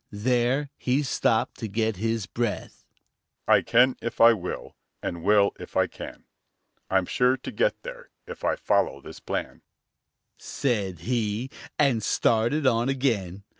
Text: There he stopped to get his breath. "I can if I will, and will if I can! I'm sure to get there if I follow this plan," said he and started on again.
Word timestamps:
There 0.09 0.71
he 0.79 1.03
stopped 1.03 1.59
to 1.59 1.67
get 1.67 1.97
his 1.97 2.25
breath. 2.25 2.85
"I 3.47 3.61
can 3.61 3.95
if 4.01 4.19
I 4.19 4.33
will, 4.33 4.75
and 5.03 5.21
will 5.23 5.51
if 5.59 5.77
I 5.77 5.85
can! 5.85 6.23
I'm 6.89 7.05
sure 7.05 7.37
to 7.37 7.51
get 7.51 7.83
there 7.83 8.09
if 8.25 8.43
I 8.43 8.55
follow 8.55 8.99
this 9.01 9.19
plan," 9.19 9.61
said 10.39 11.01
he 11.01 11.51
and 11.77 12.01
started 12.01 12.65
on 12.65 12.89
again. 12.89 13.43